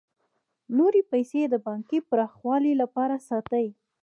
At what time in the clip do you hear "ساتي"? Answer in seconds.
3.29-3.67